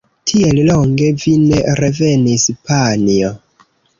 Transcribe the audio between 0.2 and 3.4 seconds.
Tiel longe vi ne revenis, panjo!